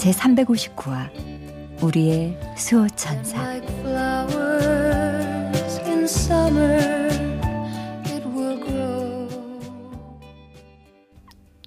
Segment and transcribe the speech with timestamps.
[0.00, 3.60] 제 359화 우리의 수호천사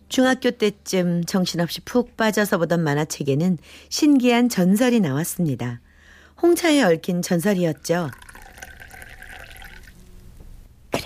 [0.09, 3.59] 중학교 때쯤 정신없이 푹 빠져서 보던 만화책에는
[3.89, 5.79] 신기한 전설이 나왔습니다.
[6.41, 8.09] 홍차에 얽힌 전설이었죠.
[10.89, 11.03] 그래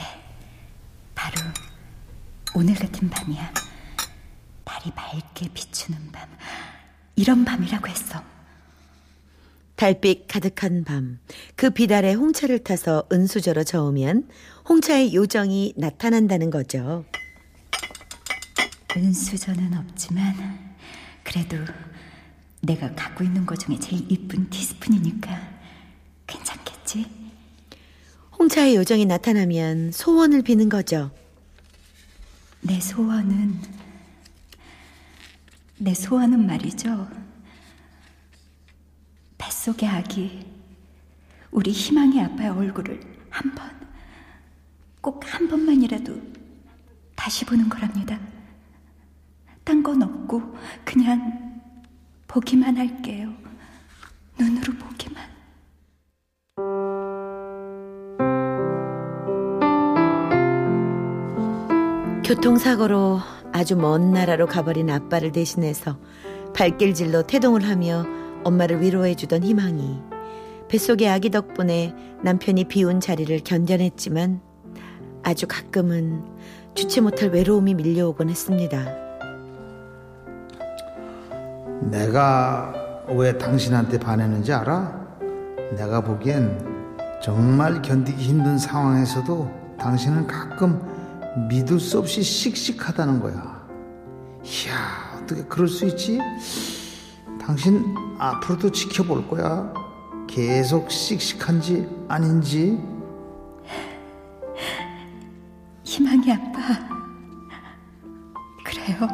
[1.13, 1.35] 바로
[2.55, 3.51] 오늘 같은 밤이야
[4.77, 6.29] 달이 맑게 비추는 밤
[7.17, 8.23] 이런 밤이라고 했어.
[9.75, 11.19] 달빛 가득한 밤,
[11.55, 14.27] 그 비달에 홍차를 타서 은수저로 저으면
[14.69, 17.05] 홍차의 요정이 나타난다는 거죠.
[18.95, 20.75] 은수저는 없지만
[21.23, 21.57] 그래도
[22.61, 25.39] 내가 갖고 있는 것 중에 제일 이쁜 티스푼이니까
[26.25, 27.05] 괜찮겠지?
[28.37, 31.11] 홍차의 요정이 나타나면 소원을 비는 거죠.
[32.61, 33.76] 내 소원은
[35.79, 37.07] 내 소원은 말이죠.
[39.37, 40.45] 뱃속의 아기,
[41.51, 43.69] 우리 희망의 아빠의 얼굴을 한 번,
[45.01, 46.19] 꼭 한 번만이라도
[47.15, 48.19] 다시 보는 거랍니다.
[49.63, 51.61] 딴 건 없고 그냥
[52.27, 53.33] 보기만 할게요.
[54.39, 55.23] 눈으로 보기만.
[62.23, 63.21] 교통사고로
[63.57, 65.97] 아주 먼 나라로 가버린 아빠를 대신해서
[66.55, 68.05] 발길질로 태동을 하며
[68.43, 69.99] 엄마를 위로해주던 희망이
[70.69, 74.41] 뱃속의 아기 덕분에 남편이 비운 자리를 견뎌냈지만
[75.23, 76.23] 아주 가끔은
[76.75, 78.85] 주체 못할 외로움이 밀려오곤 했습니다.
[81.81, 82.75] 내가
[83.09, 85.17] 왜 당신한테 반했는지 알아?
[85.75, 86.63] 내가 보기엔
[87.23, 90.96] 정말 견디기 힘든 상황에서도 당신은 가끔
[91.37, 93.67] 믿을 수 없이 씩씩하다는 거야.
[94.43, 96.19] 이야, 어떻게 그럴 수 있지?
[97.39, 97.83] 당신
[98.17, 99.71] 앞으로도 지켜볼 거야.
[100.27, 102.79] 계속 씩씩한지 아닌지.
[105.83, 106.59] 희망이 아빠.
[108.65, 109.07] 그래요.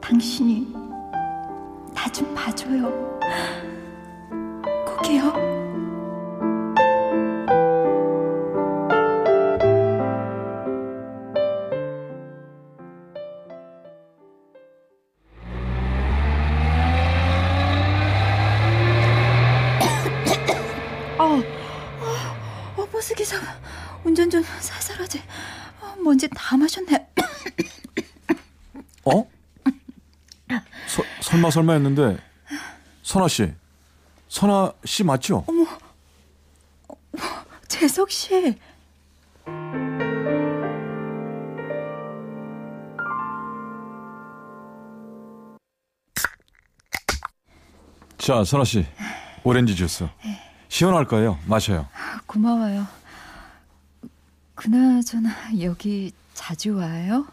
[0.00, 0.72] 당신이
[1.94, 2.90] 나 좀 봐줘요.
[4.86, 5.55] 꼭이요.
[25.06, 25.22] 살살하지.
[25.80, 27.08] 어, 먼지 다 마셨네.
[29.04, 29.28] 어?
[30.88, 32.18] 서, 설마 설마 했는데
[33.02, 33.52] 선아 씨
[34.28, 35.44] 선아 씨 맞죠?
[37.68, 38.56] 재석 씨.
[48.18, 48.84] 자 선아 씨
[49.44, 50.08] 오렌지 주스
[50.68, 51.86] 시원할 거예요 마셔요
[52.26, 52.86] 고마워요.
[54.56, 55.30] 그나저나
[55.60, 57.26] 여기 자주 와요?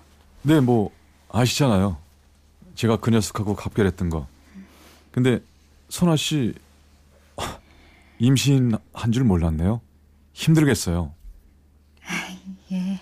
[0.43, 0.91] 네 뭐
[1.29, 1.97] 아시잖아요
[2.75, 4.27] 제가 그 녀석하고 갑결했던 거
[5.11, 5.39] 근데
[5.89, 6.53] 선아 씨
[8.19, 9.81] 임신한 줄 몰랐네요
[10.33, 11.13] 힘들겠어요
[12.71, 12.99] 예.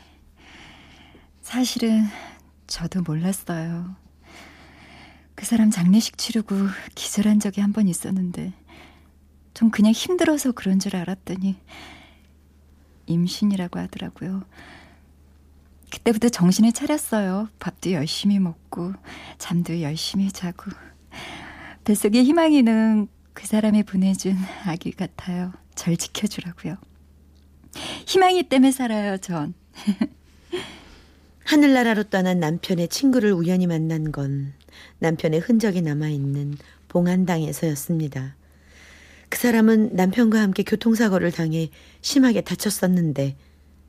[1.42, 2.06] 사실은
[2.68, 3.96] 저도 몰랐어요.
[5.36, 6.56] 그 사람 장례식 치르고
[6.96, 8.52] 기절한 적이 한 번 있었는데
[9.54, 11.58] 전 그냥 힘들어서 그런 줄 알았더니
[13.12, 14.44] 임신이라고 하더라고요.
[15.92, 17.50] 그때부터 정신을 차렸어요.
[17.60, 18.94] 밥도 열심히 먹고
[19.38, 20.72] 잠도 열심히 자고
[21.84, 25.52] 뱃속의 희망이는 그 사람이 보내준 아기 같아요.
[25.76, 26.78] 절 지켜주라고요.
[28.06, 29.54] 희망이 때문에 살아요, 전.
[31.46, 34.54] 하늘나라로 떠난 남편의 친구를 우연히 만난 건
[35.00, 36.56] 남편의 흔적이 남아있는
[36.88, 38.36] 봉안당에서였습니다.
[39.32, 41.70] 그 사람은 남편과 함께 교통사고를 당해
[42.02, 43.38] 심하게 다쳤었는데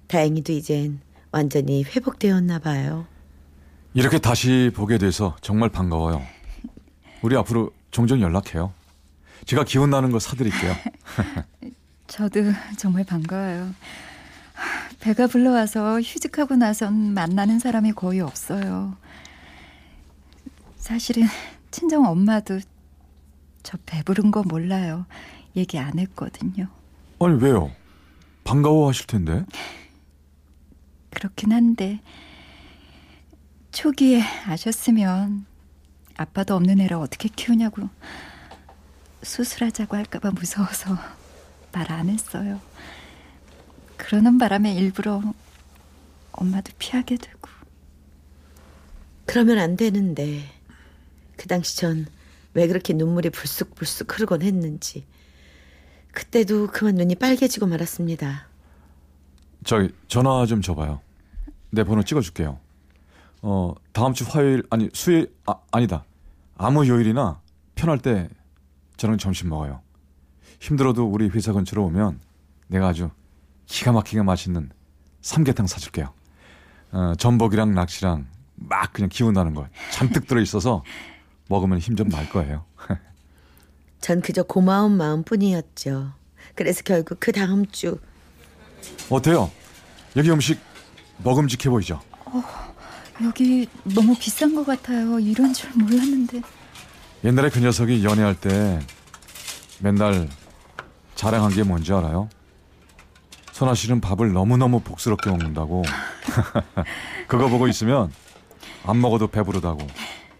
[0.06, 1.00] 다행히도 이젠
[1.32, 3.06] 완전히 회복되었나 봐요.
[3.92, 6.22] 이렇게 다시 보게 돼서 정말 반가워요
[7.22, 8.72] 우리 앞으로 종종 연락해요
[9.44, 10.74] 제가 기운 나는 거 사드릴게요
[12.06, 12.40] 저도
[12.78, 13.74] 정말 반가워요.
[15.00, 18.96] 배가 불러와서 휴직하고 나선 만나는 사람이 거의 없어요.
[20.76, 21.26] 사실은
[21.70, 22.60] 친정 엄마도
[23.62, 25.06] 저 배부른 거 몰라요.
[25.56, 26.68] 얘기 안 했거든요.
[27.20, 27.70] 아니 왜요?
[28.44, 29.44] 반가워하실 텐데.
[31.10, 32.00] 그렇긴 한데
[33.70, 35.46] 초기에 아셨으면
[36.16, 37.88] 아빠도 없는 애를 어떻게 키우냐고
[39.22, 40.96] 수술하자고 할까봐 무서워서
[41.72, 42.60] 말 안 했어요.
[43.96, 45.22] 그러는 바람에 일부러
[46.32, 47.48] 엄마도 피하게 되고.
[49.26, 50.42] 그러면 안 되는데
[51.36, 52.06] 그 당시 전
[52.54, 55.06] 왜 그렇게 눈물이 불쑥불쑥 흐르곤 했는지
[56.12, 58.48] 그때도 그만 눈이 빨개지고 말았습니다.
[59.64, 61.00] 저기 전화 좀 줘봐요.
[61.70, 62.58] 내 번호 찍어줄게요.
[63.42, 66.04] 어 다음 주 화요일 아니 수요일 아 아니다
[66.56, 67.40] 아무 요일이나
[67.74, 68.28] 편할 때
[68.96, 69.80] 저는 점심 먹어요.
[70.60, 72.20] 힘들어도 우리 회사 근처로 오면
[72.68, 73.10] 내가 아주
[73.66, 74.70] 기가 막히게 맛있는
[75.22, 76.12] 삼계탕 사줄게요.
[76.92, 80.84] 어, 전복이랑 낚시랑 막 그냥 기운 나는 거 잔뜩 들어 있어서
[81.48, 82.64] 먹으면 힘 좀 날 거예요.
[84.00, 86.12] 전 그저 고마운 마음뿐이었죠.
[86.54, 87.98] 그래서 결국 그 다음 주
[89.10, 89.50] 어때요?
[90.16, 90.58] 여기 음식
[91.18, 92.00] 먹음직해 보이죠?
[93.22, 95.18] 여기 너무 비싼 것 같아요.
[95.20, 96.42] 이런 줄 몰랐는데.
[97.24, 98.80] 옛날에 그 녀석이 연애할 때
[99.78, 100.28] 맨날
[101.14, 102.28] 자랑한 게 뭔지 알아요?
[103.52, 105.84] 선아 씨는 밥을 너무너무 복스럽게 먹는다고.
[107.28, 108.12] 그거 보고 있으면
[108.84, 109.86] 안 먹어도 배부르다고.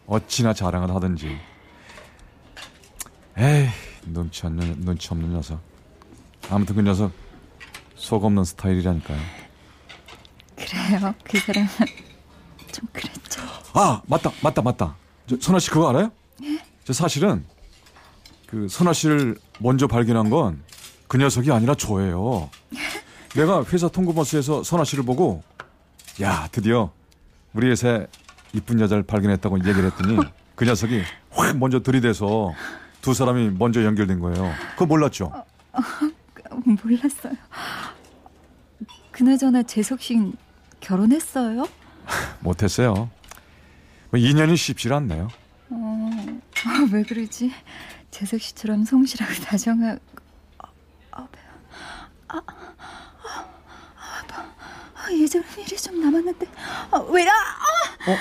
[0.06, 1.38] 어찌나 자랑을 하든지.
[3.38, 3.68] 에이,
[4.06, 5.60] 눈치 없는, 눈치 없는 녀석.
[6.50, 7.12] 아무튼 그 녀석
[7.94, 9.18] 속 없는 스타일이라니까요.
[10.56, 11.14] 그래요.
[11.24, 11.68] 그 사람은
[12.72, 13.40] 좀 그랬죠.
[13.74, 14.96] 아 맞다 맞다 맞다
[15.26, 16.10] 저, 선아 씨 그거 알아요?
[16.84, 17.44] 저 사실은
[18.46, 20.62] 그 선아 씨를 먼저 발견한 건
[21.12, 22.48] 그 녀석이 아니라 저예요.
[23.36, 25.42] 내가 회사 통고버스에서 선아 씨를 보고
[26.22, 26.90] 야 드디어
[27.52, 28.06] 우리 회사에
[28.52, 30.18] 이쁜 여자를 발견했다고 얘기를 했더니
[30.54, 32.52] 그 녀석이 확 먼저 들이대서
[33.00, 34.52] 두 사람이 먼저 연결된 거예요.
[34.72, 35.32] 그거 몰랐죠?
[36.82, 37.34] 몰랐어요.
[39.10, 40.32] 그나저나 재석 씨
[40.80, 41.66] 결혼했어요?
[42.40, 43.10] 못했어요.
[44.10, 45.28] 뭐 인연이 쉽질 않네요.
[45.70, 46.10] 어,
[46.66, 47.50] 아, 왜 그러지?
[48.10, 49.98] 재석 씨처럼 성실하고 다정하고
[50.58, 50.68] 아,
[51.12, 51.44] 아, 배야.
[52.28, 52.42] 아, 아,
[53.26, 53.46] 아,
[54.30, 54.54] 아,
[54.94, 56.46] 아, 예전엔 일이 좀 남았는데
[56.90, 57.32] 아, 왜라?
[57.32, 58.16] 아, 어?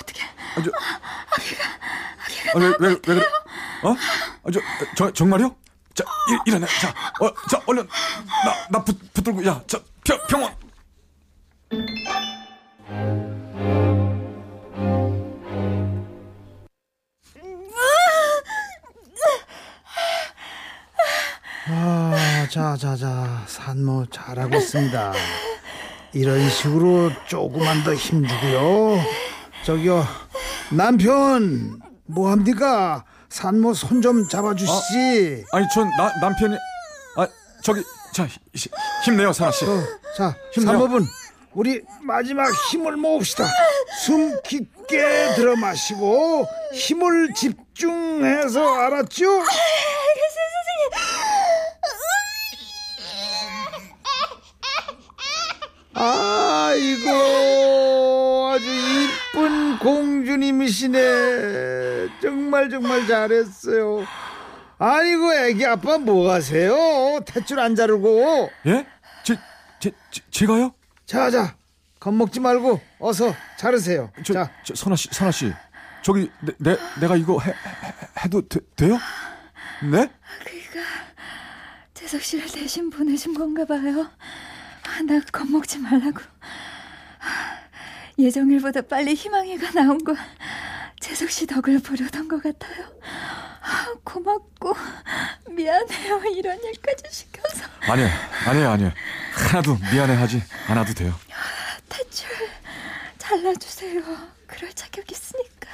[0.00, 0.22] 어떻게?
[0.22, 0.70] 아, 저,
[2.54, 3.22] 아, 왜, 왜, 왜 그래?
[3.82, 3.90] 어?
[3.92, 4.60] 아, 저,
[4.96, 5.56] 저, 정말요?
[5.94, 6.66] 자, 일, 일어나.
[6.66, 6.88] 자,
[7.20, 7.86] 어, 자, 얼른.
[8.44, 10.54] 나, 나 붙, 붙들고, 야, 자, 병, 병원.
[21.68, 25.12] 아, 자, 자, 자, 산모 잘하고 있습니다.
[26.12, 29.00] 이런 식으로 조금만 더 힘주고요.
[29.64, 30.06] 저기요,
[30.70, 33.04] 남편, 뭐합니까?
[33.28, 35.44] 산모 손 좀 잡아주시지.
[35.52, 36.54] 아니, 전, 나, 남편이,
[37.16, 37.26] 아,
[37.62, 37.82] 저기,
[38.12, 38.68] 자, 히-
[39.04, 39.64] 힘내요, 사나 씨.
[39.64, 39.82] 어,
[40.16, 40.72] 자, 힘내요.
[40.72, 41.06] 산모분,
[41.54, 43.44] 우리 마지막 힘을 모읍시다.
[44.04, 49.24] 숨 깊게 들어 마시고, 힘을 집중해서, 알았죠?
[55.94, 57.10] 아이고
[58.52, 60.98] 아주 이쁜 공주님이시네
[62.20, 64.04] 정말 정말 잘했어요
[64.78, 66.74] 아이고 애기 아빠 뭐 하세요
[67.24, 68.86] 탯줄 안 자르고 예?
[69.22, 69.36] 제,
[69.80, 70.72] 제, 제, 제가요?
[71.06, 71.54] 자자
[72.00, 75.52] 겁먹지 말고 어서 자르세요 저, 자 저, 선아씨, 선아씨.
[76.02, 77.54] 저기, 내, 내, 내가 이거 해, 해,
[78.24, 78.98] 해도 돼, 돼요?
[79.88, 80.10] 네?
[81.94, 84.10] 재석 씨를 대신 보내준 건가 봐요.
[85.02, 86.20] 아, 나 겁먹지 말라고.
[87.20, 87.58] 아,
[88.18, 90.14] 예정일보다 빨리 희망이가 나온 거
[91.00, 92.86] 재석 씨 덕을 보려던 것 같아요.
[93.62, 94.74] 아, 고맙고
[95.50, 96.22] 미안해요.
[96.36, 97.64] 이런 일까지 시켜서.
[97.80, 98.10] 아니에요,
[98.46, 98.92] 아니에요, 아니에요.
[99.34, 101.14] 하나도 미안해하지 않아도 돼요.
[101.88, 102.28] 대출
[103.18, 104.02] 잘라주세요.
[104.46, 105.68] 그럴 자격 있으니까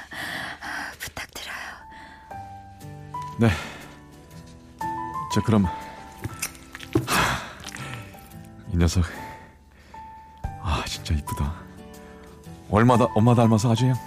[0.61, 1.59] 아, 부탁드려요.
[3.39, 3.49] 네.
[5.33, 5.67] 저 그럼
[8.79, 9.03] 녀석
[10.61, 11.53] 아 진짜 이쁘다.
[12.69, 13.97] 얼마다 엄마 닮아서 아주 그냥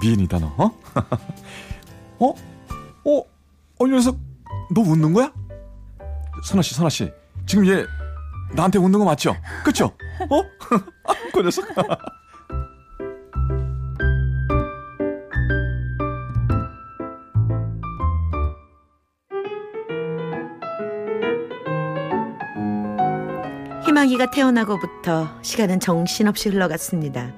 [0.00, 0.46] 미인이다 너.
[0.56, 0.70] 어?
[2.20, 2.28] 어?
[3.04, 3.18] 어?
[3.80, 4.16] 어, 이 녀석
[4.70, 5.32] 너 웃는 거야?
[6.44, 7.10] 선아 씨, 선아 씨.
[7.46, 7.84] 지금 얘
[8.54, 9.34] 나한테 웃는 거 맞죠?
[9.64, 9.86] 그쵸?
[10.30, 10.42] 어?
[11.08, 11.64] 아, 그 녀석.
[23.92, 27.32] 희망이가 태어나고부터 시간은 정신없이 흘러갔습니다.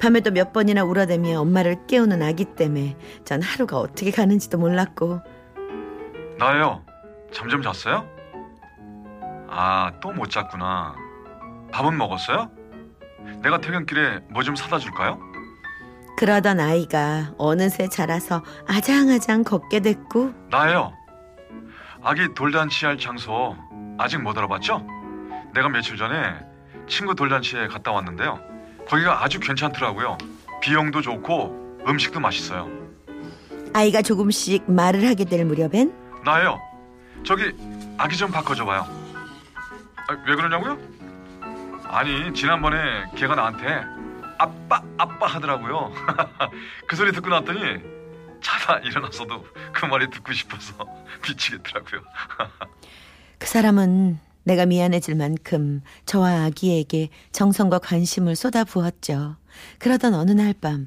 [0.00, 5.20] 밤에도 몇 번이나 울어대며 엄마를 깨우는 아기 때문에 전 하루가 어떻게 가는지도 몰랐고
[6.38, 6.82] 나예요.
[7.32, 8.04] 잠 좀 잤어요?
[9.48, 10.96] 아, 또 못 잤구나.
[11.72, 12.50] 밥은 먹었어요?
[13.42, 15.20] 내가 퇴근길에 뭐 좀 사다 줄까요?
[16.18, 20.92] 그러던 아이가 어느새 자라서 아장아장 걷게 됐고 나예요.
[22.02, 23.56] 아기 돌잔치 할 장소
[23.98, 24.84] 아직 못 알아봤죠?
[25.54, 26.38] 내가 며칠 전에
[26.88, 28.40] 친구 돌잔치에 갔다 왔는데요.
[28.88, 30.18] 거기가 아주 괜찮더라고요.
[30.60, 32.70] 비용도 좋고 음식도 맛있어요.
[33.74, 35.92] 아이가 조금씩 말을 하게 될 무렵엔
[36.24, 36.60] 나예요.
[37.24, 37.52] 저기
[37.98, 38.86] 아기 좀 바꿔줘 봐요.
[40.08, 40.78] 아, 왜 그러냐고요?
[41.84, 42.78] 아니 지난번에
[43.16, 43.84] 걔가 나한테
[44.38, 45.92] 아빠 아빠 하더라고요.
[46.88, 47.80] 그 소리 듣고 났더니
[48.42, 50.74] 자다 일어났어도 그 말이 듣고 싶어서
[51.26, 52.00] 미치겠더라고요.
[53.38, 59.36] 그 사람은 내가 미안해질 만큼 저와 아기에게 정성과 관심을 쏟아부었죠.
[59.78, 60.86] 그러던 어느 날밤이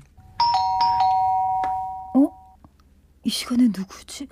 [3.28, 4.28] 시간에 누구지?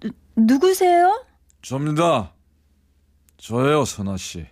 [0.00, 1.24] 누, 누구세요?
[1.60, 2.32] 접니다.
[3.36, 4.46] 저예요, 선아 씨.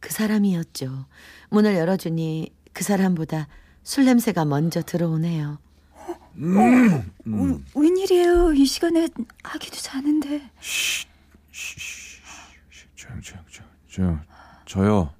[0.00, 1.06] 그 사람이었죠.
[1.50, 3.48] 문을 열어주니 그 사람보다
[3.82, 5.58] 술 냄새가 먼저 들어오네요.
[6.36, 7.62] 음.
[7.74, 8.52] 어, 웬일이에요?
[8.52, 9.08] 이 시간에
[9.42, 10.50] 아기도 자는데.
[13.06, 13.66] 조용, 조용, 조용.
[13.88, 14.20] 조용.
[14.66, 15.12] 저요.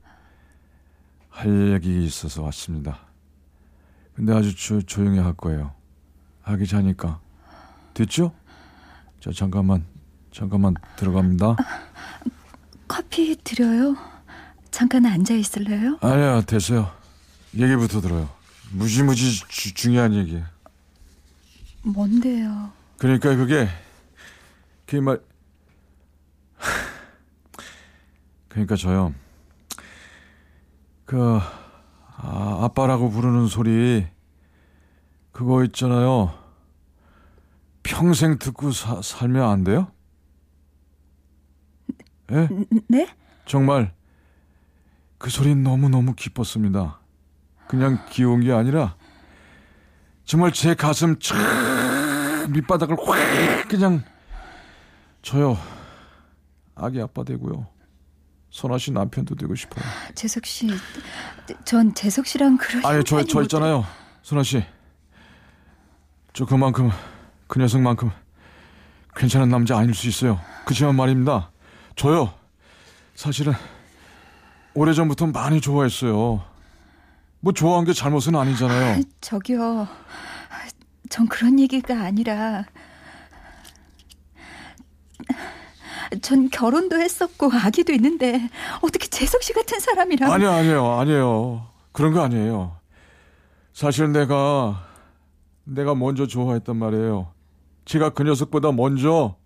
[1.31, 2.99] 할 얘기 있어서 왔습니다.
[4.15, 5.75] 근데 아주 조, 조용히 할 거예요.
[6.43, 7.21] 하기 자니까.
[7.95, 8.33] 됐죠?
[9.21, 9.85] 자, 잠깐만,
[10.33, 11.57] 잠깐만 들어갑니다.
[12.89, 13.97] 커피 드려요?
[14.71, 15.99] 잠깐 앉아 있을래요?
[16.01, 16.91] 아니야, 됐어요.
[17.55, 18.29] 얘기부터 들어요.
[18.73, 20.43] 무지무지 주- 중요한 얘기.
[21.83, 22.71] 뭔데요?
[22.99, 23.69] 그러니까 그게
[24.87, 25.21] 그 말.
[28.57, 29.13] 그러니까 저요.
[31.05, 31.39] 그
[32.17, 34.07] 아, 아빠라고 부르는 소리
[35.31, 36.33] 그거 있잖아요.
[37.83, 39.89] 평생 듣고 사- 살면 안 돼요?
[42.33, 42.49] 예?
[42.89, 43.09] 네?
[43.45, 43.93] 정말
[45.19, 46.99] 그 소린 너무너무 기뻤습니다.
[47.69, 48.97] 그냥 귀여운 게 아니라
[50.25, 54.03] 정말 제 가슴 촤 밑바닥을 확 그냥
[55.21, 55.59] 저요
[56.75, 57.76] 아기 아빠 되고요.
[58.57, 59.85] 선아 씨 남편도 되고 싶어요.
[60.15, 60.67] 재석 씨,
[61.67, 63.85] 전 재석 씨랑 그런 아니 저 형편이 저 못- 있잖아요.
[64.23, 64.65] 선아 씨.
[66.33, 66.91] 저 그만큼
[67.49, 68.11] 그 녀석만큼
[69.15, 70.41] 괜찮은 남자 아닐 수 있어요.
[70.65, 71.51] 그지만 말입니다.
[71.97, 72.33] 저요.
[73.15, 73.53] 사실은
[74.73, 76.43] 오래전부터 많이 좋아했어요.
[77.41, 79.03] 뭐 좋아한 게 잘못은 아니잖아요.
[79.21, 79.87] 저기요,
[81.11, 82.65] 전 그런 얘기가 아니라
[86.21, 88.51] 전 결혼도 했었고 아기도 있는데
[88.83, 91.69] 어떻게 재석 씨 같은 사람이랑 아니요, 아니에요, 아니에요.
[91.93, 92.77] 그런 거 아니에요.
[93.73, 94.87] 사실 내가,
[95.65, 97.33] 내가 먼저 좋아했단 말이에요.
[97.85, 99.37] 제가 그 녀석보다 먼저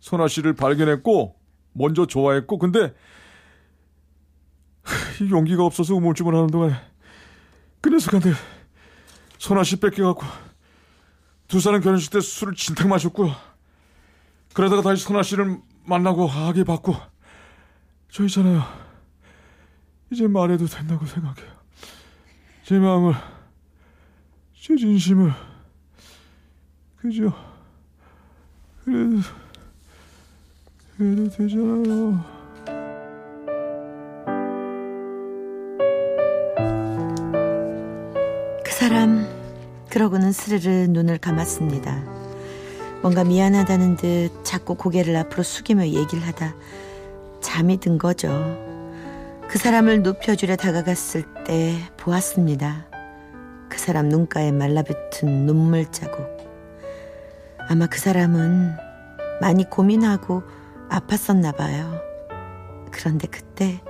[0.00, 1.36] 선아 씨를 발견했고,
[1.72, 2.94] 먼저 좋아했고, 근데,
[5.20, 6.74] 이 용기가 없어서 우물쭈물 하는 동안,
[7.80, 8.32] 그 녀석한테
[9.38, 10.22] 선아 씨 뺏겨갖고,
[11.48, 13.34] 두 사람 결혼식 때 술을 진탕 마셨고요.
[14.54, 16.94] 그러다가 다시 선아 씨를 만나고 아기 받고,
[18.10, 18.62] 저 있잖아요.
[20.10, 21.50] 이제 말해도 된다고 생각해요.
[22.64, 23.14] 제 마음을,
[24.54, 25.32] 제 진심을,
[26.96, 27.32] 그죠?
[28.84, 29.20] 그래도,
[30.96, 32.40] 그래도 되잖아요.
[38.64, 39.26] 그 사람
[39.88, 42.19] 그러고는 스르르 눈을 감았습니다.
[43.02, 46.54] 뭔가 미안하다는 듯 자꾸 고개를 앞으로 숙이며 얘기를 하다
[47.40, 48.28] 잠이 든 거죠.
[49.48, 52.86] 그 사람을 눕혀주려 다가갔을 때 보았습니다.
[53.70, 56.26] 그 사람 눈가에 말라붙은 눈물 자국.
[57.68, 58.76] 아마 그 사람은
[59.40, 60.42] 많이 고민하고
[60.90, 62.00] 아팠었나 봐요.
[62.90, 63.80] 그런데 그때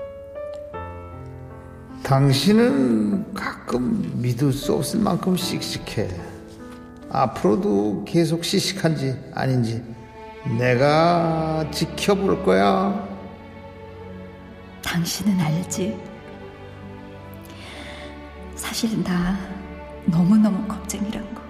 [2.05, 6.30] 당신은 가끔 믿을 수 없을 만큼 씩씩해.
[7.11, 9.83] 앞으로도 계속 시식한지 아닌지
[10.59, 13.09] 내가 지켜볼 거야.
[14.83, 15.99] 당신은 알지?
[18.55, 19.39] 사실 나
[20.07, 21.43] 너무너무 겁쟁이란 거.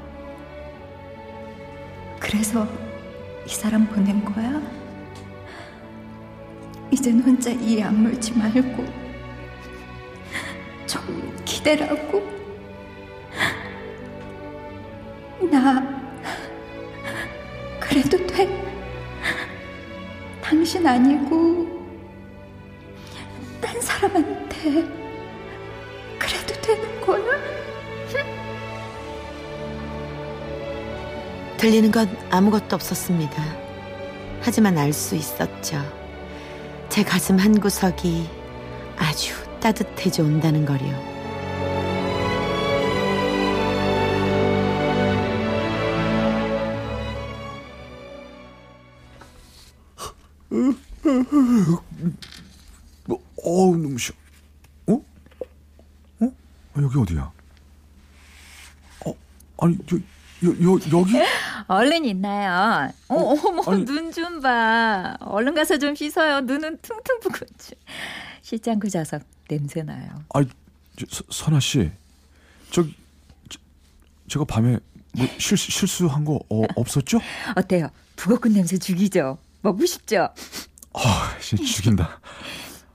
[2.18, 2.66] 그래서
[3.46, 4.60] 이 사람 보낸 거야?
[6.90, 8.84] 이젠 혼자 이 악물지 말고
[10.86, 12.39] 좀 기대라고.
[20.70, 21.66] 당신 아니고
[23.60, 24.84] 딴 사람한테
[26.16, 27.24] 그래도 되는 거야?
[31.56, 33.42] 들리는 건 아무것도 없었습니다.
[34.42, 35.82] 하지만 알 수 있었죠.
[36.88, 38.28] 제 가슴 한 구석이
[38.96, 41.19] 아주 따뜻해져 온다는 거요.
[56.82, 57.32] 여기 어디야?
[59.06, 59.14] 어,
[59.58, 59.96] 아니, 여,
[60.48, 61.12] 여, 여, 여기?
[61.68, 62.90] 얼른 있나요?
[63.08, 63.84] 어, 어머, 아니.
[63.84, 65.16] 눈좀 봐.
[65.20, 66.40] 얼른 가서 좀 씻어요.
[66.40, 67.46] 눈은 퉁퉁 부고.
[68.42, 70.08] 실장 그 자석 냄새 나요.
[70.96, 71.90] 저, 서, 선아 씨.
[72.70, 72.82] 저,
[73.48, 73.58] 저,
[74.28, 74.78] 제가 밤에
[75.12, 77.20] 뭐 실, 실수한 거 어, 없었죠?
[77.56, 77.88] 어때요?
[78.16, 79.38] 북어꾼 냄새 죽이죠?
[79.62, 80.28] 먹고 싶죠?
[80.92, 82.20] 아, 진짜 죽인다.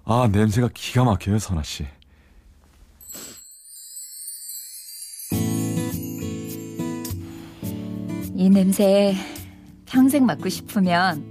[0.06, 1.86] 아, 냄새가 기가 막혀요, 선아 씨.
[8.38, 9.16] 이 냄새
[9.86, 11.24] 평생 맡고 싶으면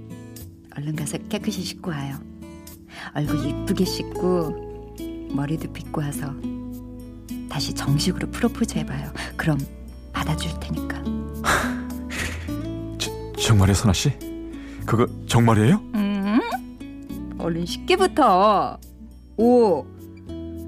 [0.75, 2.17] 얼른 가서 깨끗이 씻고 와요.
[3.13, 4.95] 얼굴 예쁘게 씻고
[5.31, 6.33] 머리도 빗고 와서
[7.47, 9.11] 다시 정식으로 프로포즈 해봐요.
[9.37, 9.59] 그럼
[10.13, 11.03] 받아줄 테니까.
[12.97, 14.09] 저, 정말이에요, 선아 씨?
[14.87, 15.75] 그거 정말이에요?
[15.93, 16.39] 음?
[17.37, 18.79] 얼른 씻기부터.
[19.37, 19.85] 5,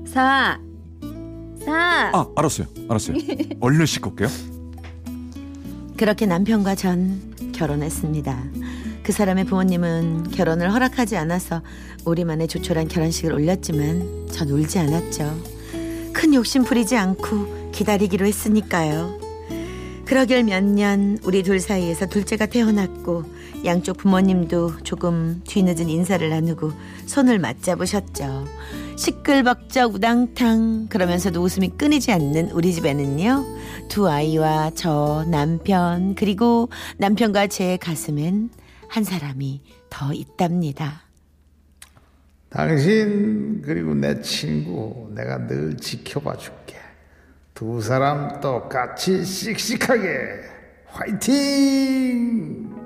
[0.05, 0.59] 4,
[1.65, 2.11] 4.
[2.13, 2.67] 아, 알았어요.
[2.89, 3.17] 알았어요.
[3.59, 4.27] 얼른 씻고 올게요.
[5.97, 8.43] 그렇게 남편과 전 결혼했습니다.
[9.03, 11.61] 그 사람의 부모님은 결혼을 허락하지 않아서
[12.05, 15.35] 우리만의 조촐한 결혼식을 올렸지만 전 울지 않았죠.
[16.13, 19.19] 큰 욕심 부리지 않고 기다리기로 했으니까요.
[20.05, 23.23] 그러길 몇 년 우리 둘 사이에서 둘째가 태어났고
[23.65, 26.71] 양쪽 부모님도 조금 뒤늦은 인사를 나누고
[27.07, 28.45] 손을 맞잡으셨죠.
[28.97, 33.45] 시끌벅적 우당탕 그러면서도 웃음이 끊이지 않는 우리 집에는요.
[33.89, 38.49] 두 아이와 저 남편 그리고 남편과 제 가슴엔
[38.89, 41.03] 한 사람이 더 있답니다.
[42.49, 46.77] 당신 그리고 내 친구 내가 늘 지켜봐 줄게.
[47.53, 50.09] 두 사람 똑같이 씩씩하게
[50.87, 52.76] 화이팅!